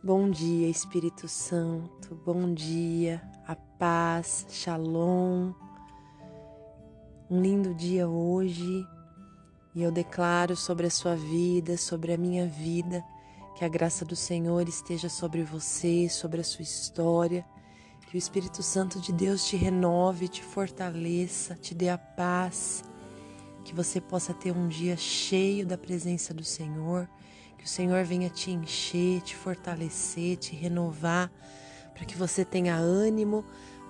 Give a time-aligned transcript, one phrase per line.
[0.00, 2.14] Bom dia, Espírito Santo.
[2.24, 5.52] Bom dia, a paz, Shalom.
[7.28, 8.86] Um lindo dia hoje
[9.74, 13.04] e eu declaro sobre a sua vida, sobre a minha vida,
[13.56, 17.44] que a graça do Senhor esteja sobre você, sobre a sua história.
[18.08, 22.84] Que o Espírito Santo de Deus te renove, te fortaleça, te dê a paz.
[23.64, 27.08] Que você possa ter um dia cheio da presença do Senhor
[27.58, 31.30] que o Senhor venha te encher, te fortalecer, te renovar,
[31.94, 33.44] para que você tenha ânimo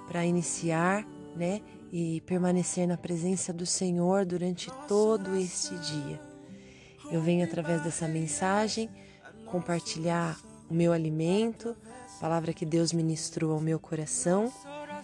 [0.08, 1.60] para iniciar, né?
[1.92, 6.20] E permanecer na presença do Senhor durante todo este dia.
[7.10, 8.90] Eu venho através dessa mensagem
[9.46, 11.74] compartilhar o meu alimento,
[12.16, 14.52] a palavra que Deus ministrou ao meu coração,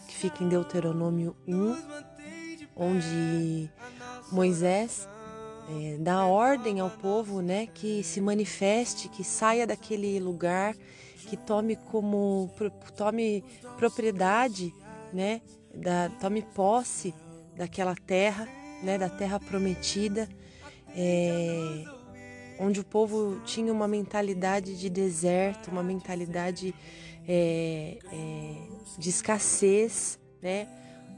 [0.06, 1.76] que fica em Deuteronômio 1,
[2.76, 3.70] onde
[4.30, 5.08] Moisés
[5.68, 10.76] é, dá ordem ao povo, né, que se manifeste, que saia daquele lugar,
[11.26, 12.50] que tome como
[12.96, 13.42] tome
[13.76, 14.74] propriedade,
[15.12, 15.40] né,
[15.74, 17.14] da, tome posse
[17.56, 18.46] daquela terra,
[18.82, 20.28] né, da terra prometida,
[20.94, 21.84] é,
[22.58, 26.74] onde o povo tinha uma mentalidade de deserto, uma mentalidade
[27.26, 30.68] é, é de escassez, né,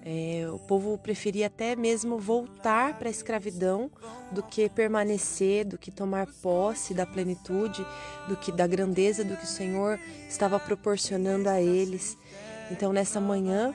[0.08, 3.90] é, o povo preferia até mesmo voltar para a escravidão
[4.30, 7.84] do que permanecer, do que tomar posse da plenitude,
[8.28, 12.16] do que da grandeza do que o Senhor estava proporcionando a eles.
[12.70, 13.74] Então, nessa manhã,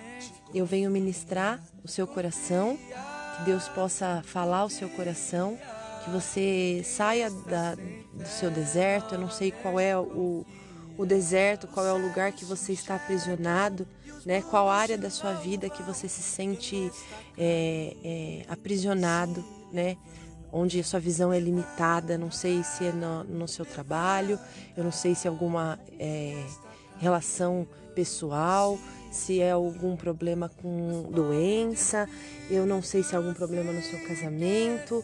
[0.54, 2.80] eu venho ministrar o seu coração,
[3.38, 5.60] que Deus possa falar ao seu coração,
[6.06, 9.16] que você saia da, do seu deserto.
[9.16, 10.46] Eu não sei qual é o
[11.02, 13.88] o deserto, qual é o lugar que você está aprisionado,
[14.24, 14.44] né?
[14.44, 16.92] Qual área da sua vida que você se sente
[17.36, 19.44] é, é, aprisionado,
[19.74, 19.98] né?
[20.52, 24.40] Onde a sua visão é limitada, não sei se é no, no seu trabalho,
[24.78, 26.46] eu não sei se é alguma é,
[27.00, 28.78] relação pessoal,
[29.12, 32.08] se é algum problema com doença,
[32.48, 35.04] eu não sei se é algum problema no seu casamento,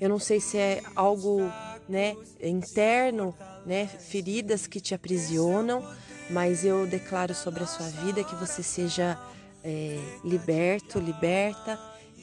[0.00, 1.42] eu não sei se é algo
[1.88, 3.34] né, interno,
[3.66, 5.82] né, feridas que te aprisionam,
[6.30, 9.18] mas eu declaro sobre a sua vida que você seja
[9.62, 11.78] é, liberto, liberta,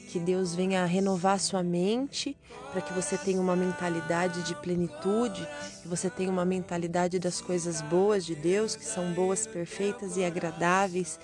[0.08, 2.36] que Deus venha renovar a sua mente
[2.70, 5.46] para que você tenha uma mentalidade de plenitude,
[5.82, 10.24] que você tenha uma mentalidade das coisas boas de Deus, que são boas, perfeitas e
[10.24, 11.18] agradáveis,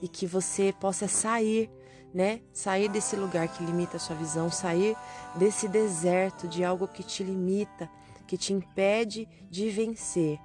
[0.00, 1.70] e que você possa sair
[2.12, 2.40] né?
[2.52, 4.96] Sair desse lugar que limita a sua visão, sair
[5.34, 7.88] desse deserto de algo que te limita,
[8.26, 10.38] que te impede de vencer.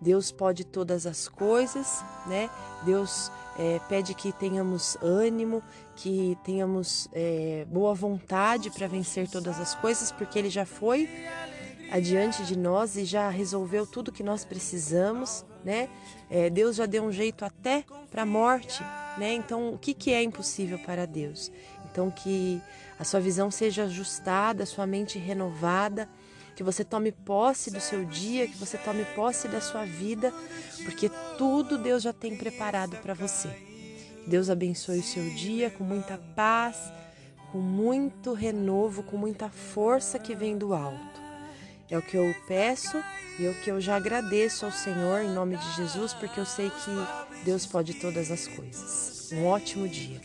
[0.00, 2.50] Deus pode todas as coisas, né?
[2.84, 5.62] Deus é, pede que tenhamos ânimo,
[5.94, 11.08] que tenhamos é, boa vontade para vencer todas as coisas, porque Ele já foi
[11.90, 15.88] adiante de nós e já resolveu tudo que nós precisamos, né?
[16.28, 18.82] É, Deus já deu um jeito até para a morte,
[19.18, 19.34] né?
[19.34, 21.50] Então, o que, que é impossível para Deus?
[21.90, 22.60] Então, que
[22.98, 26.08] a sua visão seja ajustada, a sua mente renovada,
[26.54, 30.32] que você tome posse do seu dia, que você tome posse da sua vida,
[30.84, 33.50] porque tudo Deus já tem preparado para você.
[34.26, 36.92] Deus abençoe o seu dia com muita paz,
[37.52, 41.25] com muito renovo, com muita força que vem do alto.
[41.88, 43.00] É o que eu peço
[43.38, 46.46] e é o que eu já agradeço ao Senhor em nome de Jesus, porque eu
[46.46, 49.30] sei que Deus pode todas as coisas.
[49.32, 50.20] Um ótimo dia.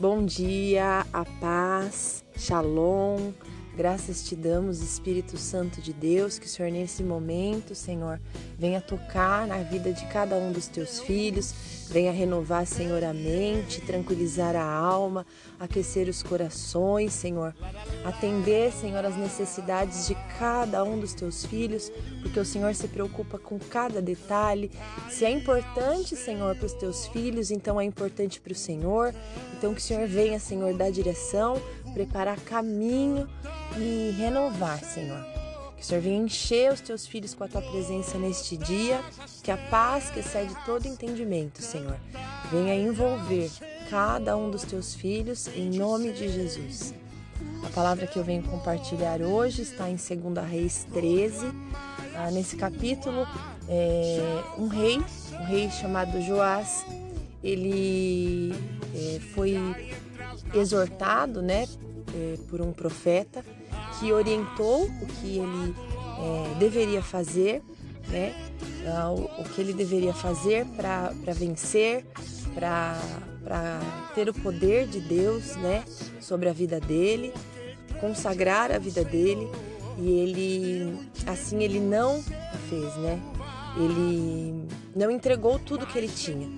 [0.00, 3.32] Bom dia, a paz, shalom.
[3.76, 8.20] Graças te damos, Espírito Santo de Deus, que o Senhor nesse momento, Senhor,
[8.58, 11.54] venha tocar na vida de cada um dos teus filhos,
[11.92, 15.26] venha renovar, Senhor, a mente, tranquilizar a alma,
[15.60, 17.54] aquecer os corações, Senhor,
[18.02, 21.92] atender, Senhor, as necessidades de cada um dos teus filhos,
[22.22, 24.70] porque o Senhor se preocupa com cada detalhe.
[25.10, 29.14] Se é importante, Senhor, para os teus filhos, então é importante para o Senhor.
[29.52, 31.60] Então que o Senhor venha, Senhor, dar direção,
[31.92, 33.28] preparar caminho
[33.76, 35.41] e renovar, Senhor.
[35.82, 39.02] Que o Senhor venha encher os teus filhos com a tua presença neste dia,
[39.42, 41.96] que a paz que excede todo entendimento, Senhor,
[42.52, 43.50] venha envolver
[43.90, 46.94] cada um dos teus filhos em nome de Jesus.
[47.66, 51.46] A palavra que eu venho compartilhar hoje está em 2 Reis 13.
[52.14, 53.26] Ah, nesse capítulo,
[53.68, 54.20] é,
[54.56, 54.98] um rei,
[55.32, 56.86] um rei chamado Joás,
[57.42, 58.54] ele
[58.94, 59.56] é, foi
[60.54, 61.66] exortado, né,
[62.14, 63.44] é, por um profeta
[63.98, 65.74] que orientou o que ele
[66.18, 67.62] é, deveria fazer,
[68.08, 68.34] né?
[69.14, 72.04] O, o, que ele deveria fazer para vencer,
[72.54, 72.98] para
[74.14, 75.84] ter o poder de Deus, né?
[76.20, 77.32] Sobre a vida dele,
[78.00, 79.48] consagrar a vida dele
[79.98, 82.22] e ele assim ele não
[82.68, 83.20] fez, né?
[83.76, 86.48] Ele não entregou tudo que ele tinha,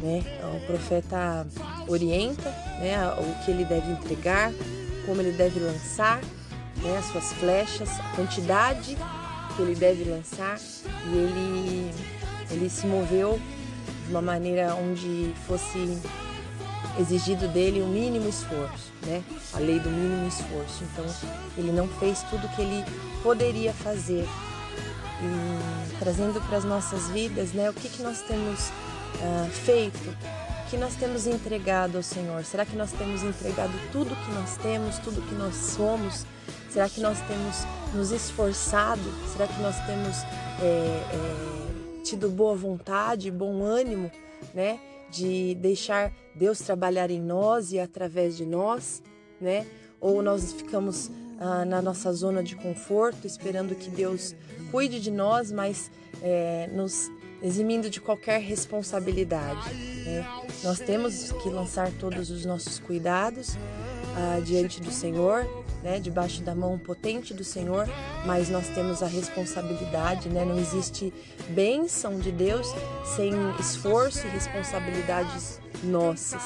[0.00, 0.22] né?
[0.56, 1.46] O profeta
[1.88, 4.52] orienta, né, o que ele deve entregar,
[5.06, 6.20] como ele deve lançar,
[6.76, 8.96] né, as suas flechas, a quantidade
[9.56, 10.58] que ele deve lançar
[11.06, 11.90] e ele
[12.50, 13.40] ele se moveu
[14.06, 15.98] de uma maneira onde fosse
[16.98, 19.22] exigido dele o mínimo esforço, né?
[19.54, 20.84] A lei do mínimo esforço.
[20.92, 21.06] Então,
[21.56, 22.84] ele não fez tudo que ele
[23.22, 24.28] poderia fazer.
[25.22, 27.70] E trazendo para as nossas vidas, né?
[27.70, 30.16] O que, que nós temos uh, feito?
[30.72, 32.42] Que nós temos entregado ao Senhor?
[32.44, 36.24] Será que nós temos entregado tudo que nós temos, tudo que nós somos?
[36.70, 37.56] Será que nós temos
[37.94, 39.02] nos esforçado?
[39.30, 40.16] Será que nós temos
[40.62, 44.10] é, é, tido boa vontade, bom ânimo,
[44.54, 44.80] né?
[45.10, 49.02] de deixar Deus trabalhar em nós e através de nós,
[49.38, 49.66] né?
[50.00, 54.34] Ou nós ficamos ah, na nossa zona de conforto, esperando que Deus
[54.70, 55.90] cuide de nós, mas
[56.22, 57.10] é, nos
[57.42, 59.74] eximindo de qualquer responsabilidade.
[59.74, 60.26] Né?
[60.62, 63.56] Nós temos que lançar todos os nossos cuidados
[64.16, 65.48] ah, diante do Senhor,
[65.82, 67.88] né, debaixo da mão potente do Senhor,
[68.24, 70.44] mas nós temos a responsabilidade, né?
[70.44, 71.12] Não existe
[71.48, 72.68] bênção de Deus
[73.16, 76.42] sem esforço e responsabilidades nossas.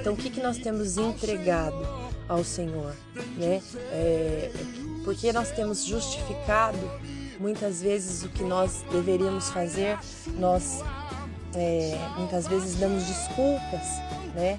[0.00, 1.76] Então, o que, que nós temos entregado
[2.28, 2.94] ao Senhor,
[3.36, 3.60] né?
[3.92, 4.50] É,
[5.04, 6.78] porque nós temos justificado
[7.38, 9.98] muitas vezes o que nós deveríamos fazer,
[10.38, 10.82] nós
[11.54, 13.86] é, muitas vezes damos desculpas,
[14.34, 14.58] né?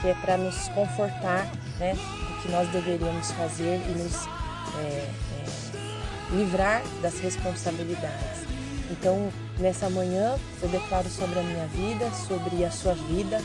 [0.00, 1.96] Que é para nos confortar, né?
[2.42, 4.26] que nós deveríamos fazer e nos
[4.78, 5.10] é, é,
[6.32, 8.40] livrar das responsabilidades.
[8.90, 13.40] Então, nessa manhã, eu declaro sobre a minha vida, sobre a sua vida,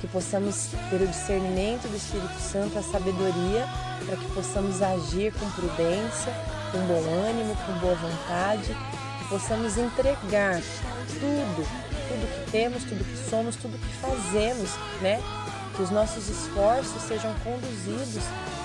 [0.00, 3.66] que possamos ter o discernimento do Espírito Santo, a sabedoria,
[4.06, 6.32] para que possamos agir com prudência,
[6.70, 8.76] com bom ânimo, com boa vontade,
[9.18, 10.60] que possamos entregar
[11.18, 11.66] tudo,
[12.08, 14.70] tudo que temos, tudo que somos, tudo que fazemos,
[15.00, 15.20] né?
[15.76, 18.24] que os nossos esforços sejam conduzidos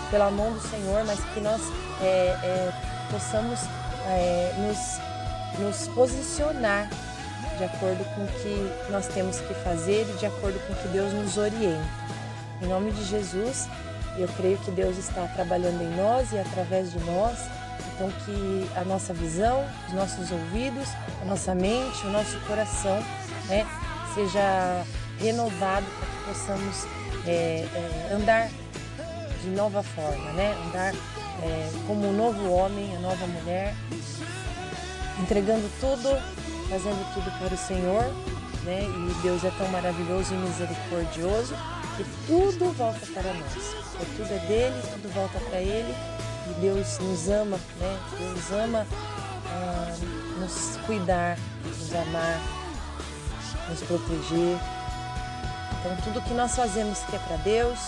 [0.10, 1.62] pela mão do Senhor, mas que nós
[2.02, 2.74] é, é,
[3.12, 3.60] possamos
[4.08, 6.90] é, nos, nos posicionar
[7.58, 10.88] de acordo com o que nós temos que fazer e de acordo com o que
[10.90, 11.86] Deus nos orienta.
[12.62, 13.68] Em nome de Jesus,
[14.18, 17.38] eu creio que Deus está trabalhando em nós e através de nós,
[17.96, 20.90] então que a nossa visão, os nossos ouvidos,
[21.22, 23.02] a nossa mente, o nosso coração,
[23.48, 23.66] né,
[24.14, 24.84] seja
[25.20, 26.86] renovado para que possamos
[27.26, 28.50] é, é, andar
[29.42, 30.54] de nova forma, né?
[30.68, 30.94] Andar
[31.44, 33.74] é, como um novo homem, a nova mulher,
[35.22, 36.20] entregando tudo,
[36.70, 38.04] fazendo tudo para o Senhor,
[38.64, 38.82] né?
[38.84, 41.56] E Deus é tão maravilhoso e misericordioso
[41.96, 43.76] que tudo volta para nós.
[44.02, 45.96] É tudo é dele, tudo volta para ele
[46.50, 48.00] e Deus nos ama, né?
[48.18, 48.88] Deus ama
[49.48, 49.96] ah,
[50.40, 52.40] nos cuidar, nos amar,
[53.70, 54.58] nos proteger.
[55.80, 57.80] Então, tudo que nós fazemos que é para Deus,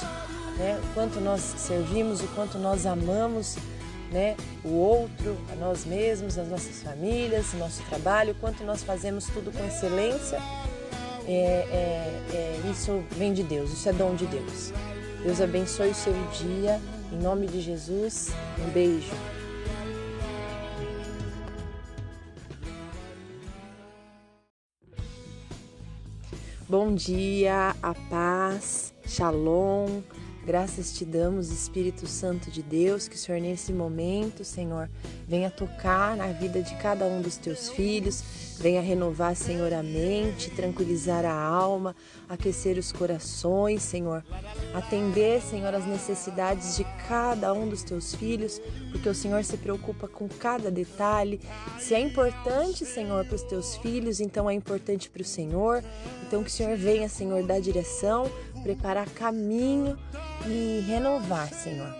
[0.57, 0.79] né?
[0.83, 3.57] o quanto nós servimos, o quanto nós amamos
[4.11, 4.35] né?
[4.63, 9.25] o outro, a nós mesmos, as nossas famílias, o nosso trabalho, o quanto nós fazemos
[9.25, 10.39] tudo com excelência,
[11.27, 14.71] é, é, é, isso vem de Deus, isso é dom de Deus.
[15.23, 16.79] Deus abençoe o seu dia,
[17.11, 18.29] em nome de Jesus,
[18.59, 19.11] um beijo.
[26.69, 30.01] Bom dia, a paz, shalom.
[30.47, 34.89] Graças te damos, Espírito Santo de Deus, que o Senhor nesse momento, Senhor,
[35.27, 38.23] venha tocar na vida de cada um dos teus filhos,
[38.57, 41.93] venha renovar, Senhor, a mente, tranquilizar a alma,
[42.29, 44.23] aquecer os corações, Senhor,
[44.73, 48.61] atender, Senhor, as necessidades de cada um dos teus filhos,
[48.93, 51.41] porque o Senhor se preocupa com cada detalhe.
[51.77, 55.83] Se é importante, Senhor, para os teus filhos, então é importante para o Senhor.
[56.25, 59.97] Então que o Senhor venha, Senhor, dar direção, preparar caminho
[60.45, 61.93] e renovar, Senhor.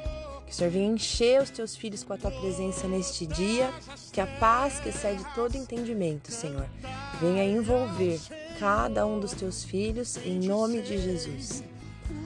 [0.46, 3.70] Que o Senhor venha encher os teus filhos com a tua presença neste dia,
[4.14, 6.66] que a paz que excede todo entendimento, Senhor,
[7.20, 8.20] venha envolver
[8.60, 11.64] cada um dos teus filhos em nome de Jesus.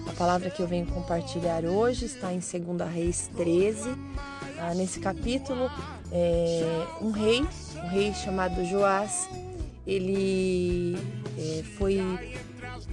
[0.08, 3.90] A palavra que eu venho compartilhar hoje está em 2 Reis 13.
[4.60, 5.72] Ah, nesse capítulo,
[6.12, 7.42] é, um rei,
[7.76, 9.28] um rei chamado Joás,
[9.88, 10.96] ele
[11.38, 12.00] é, foi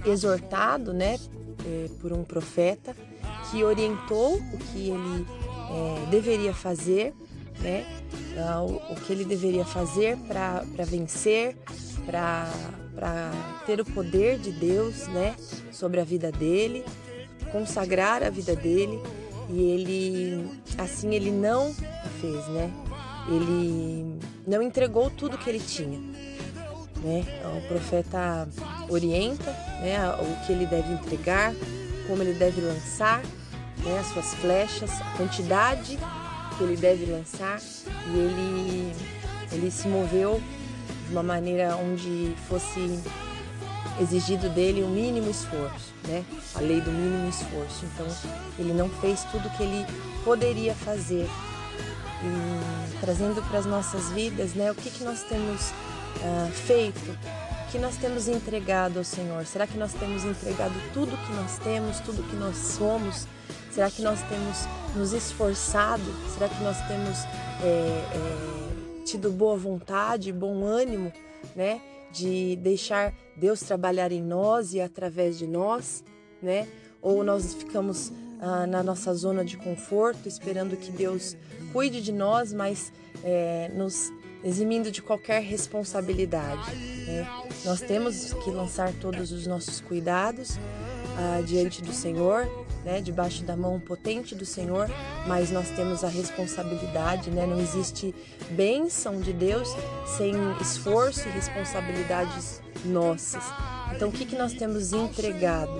[0.05, 1.17] exortado né,
[1.65, 2.95] é, por um profeta
[3.49, 5.25] que orientou o que ele
[5.71, 7.13] é, deveria fazer,
[7.59, 7.85] né,
[8.37, 11.57] ah, o, o, que ele deveria fazer para vencer,
[12.05, 12.51] para
[13.65, 15.35] ter o poder de Deus né,
[15.71, 16.83] sobre a vida dele,
[17.51, 18.99] consagrar a vida dele.
[19.49, 21.73] e ele assim ele não
[22.21, 22.71] fez, né?
[23.27, 24.17] Ele
[24.47, 25.99] não entregou tudo que ele tinha,
[27.01, 27.23] né?
[27.57, 28.47] O profeta
[28.89, 29.51] orienta,
[29.81, 31.53] né, o que ele deve entregar,
[32.07, 33.21] como ele deve lançar,
[33.83, 35.97] né, as suas flechas, a quantidade
[36.57, 37.59] que ele deve lançar,
[38.07, 38.93] e ele
[39.51, 40.41] ele se moveu
[41.07, 42.99] de uma maneira onde fosse
[43.99, 46.23] exigido dele o mínimo esforço, né?
[46.55, 47.85] A lei do mínimo esforço.
[47.85, 48.07] Então,
[48.57, 49.85] ele não fez tudo o que ele
[50.23, 51.27] poderia fazer.
[52.21, 54.71] E trazendo para as nossas vidas, né?
[54.71, 55.73] O que, que nós temos
[56.21, 57.17] uh, feito?
[57.67, 59.45] O que nós temos entregado ao Senhor?
[59.45, 63.27] Será que nós temos entregado tudo que nós temos, tudo que nós somos?
[63.71, 64.57] Será que nós temos
[64.95, 66.03] nos esforçado?
[66.33, 67.17] Será que nós temos
[67.63, 71.13] é, é, tido boa vontade, bom ânimo,
[71.55, 71.81] né?
[72.11, 76.03] De deixar Deus trabalhar em nós e através de nós,
[76.41, 76.67] né?
[77.01, 78.11] Ou nós ficamos
[78.41, 81.35] ah, na nossa zona de conforto, esperando que Deus
[81.71, 82.91] cuide de nós, mas
[83.23, 84.11] é, nos
[84.43, 86.75] eximindo de qualquer responsabilidade.
[86.75, 87.27] Né?
[87.65, 90.57] Nós temos que lançar todos os nossos cuidados
[91.17, 92.47] ah, diante do Senhor,
[92.85, 93.01] né?
[93.01, 94.89] debaixo da mão potente do Senhor,
[95.27, 97.45] mas nós temos a responsabilidade, né?
[97.45, 98.15] não existe
[98.51, 99.69] bênção de Deus
[100.17, 103.43] sem esforço e responsabilidades nossas.
[103.93, 105.73] Então, o que, que nós temos entregado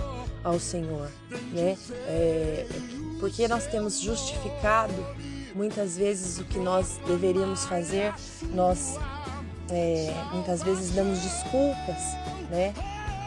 [0.43, 1.09] ao Senhor?
[1.53, 1.77] Né?
[2.07, 2.65] É,
[3.19, 4.93] porque nós temos justificado
[5.55, 8.13] muitas vezes o que nós deveríamos fazer,
[8.53, 8.97] nós
[9.71, 11.97] é, muitas vezes damos desculpas,
[12.49, 12.73] né?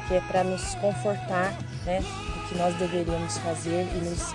[0.08, 2.00] Que é para nos confortar, né?
[2.00, 4.32] Do que nós deveríamos fazer e nos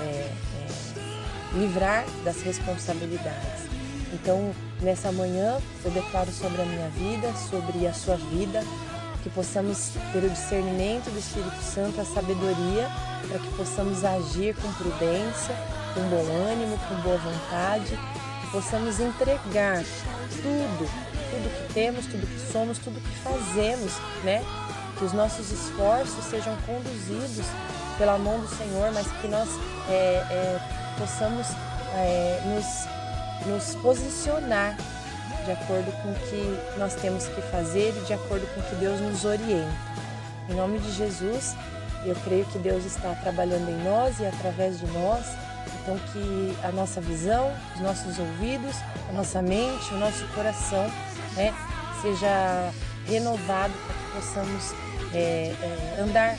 [0.00, 3.68] é, é, livrar das responsabilidades.
[4.12, 8.62] Então, nessa manhã, eu declaro sobre a minha vida, sobre a sua vida,
[9.22, 12.88] que possamos ter o discernimento do Espírito Santo, a sabedoria,
[13.28, 15.54] para que possamos agir com prudência,
[15.98, 17.98] com bom ânimo, com boa vontade,
[18.40, 19.82] que possamos entregar
[20.42, 20.88] tudo,
[21.30, 24.44] tudo que temos, tudo que somos, tudo que fazemos, né?
[24.96, 27.46] Que os nossos esforços sejam conduzidos
[27.98, 29.48] pela mão do Senhor, mas que nós
[29.88, 29.92] é,
[30.30, 30.60] é,
[30.98, 31.46] possamos
[31.94, 34.76] é, nos, nos posicionar
[35.44, 38.76] de acordo com o que nós temos que fazer e de acordo com o que
[38.76, 39.72] Deus nos orienta.
[40.48, 41.56] Em nome de Jesus,
[42.04, 45.24] eu creio que Deus está trabalhando em nós e através de nós
[45.88, 48.76] então, que a nossa visão, os nossos ouvidos,
[49.08, 50.84] a nossa mente, o nosso coração
[51.34, 51.54] né,
[52.02, 52.70] seja
[53.06, 54.74] renovado para que possamos
[55.14, 56.36] é, é, andar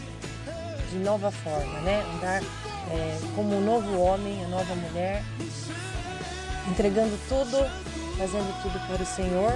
[0.91, 2.03] de nova forma, né?
[2.15, 5.23] andar é, como um novo homem, a nova mulher,
[6.69, 7.57] entregando tudo,
[8.17, 9.53] fazendo tudo para o Senhor.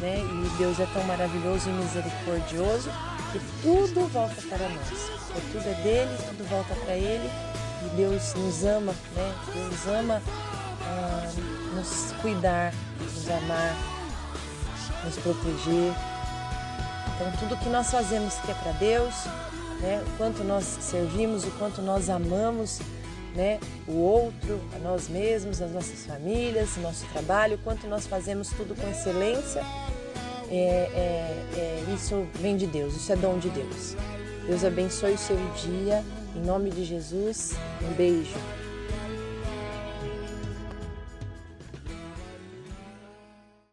[0.00, 0.18] Né?
[0.18, 2.90] E Deus é tão maravilhoso e misericordioso
[3.32, 5.10] que tudo volta para nós.
[5.52, 7.55] tudo é dele, tudo volta para ele
[7.86, 9.34] e Deus nos ama, né?
[9.52, 10.22] Deus ama
[10.82, 11.32] ah,
[11.74, 13.76] nos cuidar, nos amar,
[15.04, 15.92] nos proteger.
[17.14, 19.14] Então tudo que nós fazemos que é para Deus,
[19.80, 20.02] né?
[20.06, 22.80] O quanto nós servimos, o quanto nós amamos,
[23.34, 23.60] né?
[23.86, 28.48] O outro, a nós mesmos, as nossas famílias, o nosso trabalho, o quanto nós fazemos
[28.50, 29.62] tudo com excelência.
[30.48, 33.96] É, é, é, isso vem de Deus, isso é dom de Deus.
[34.46, 36.04] Deus abençoe o seu dia.
[36.36, 38.38] Em nome de Jesus, um beijo.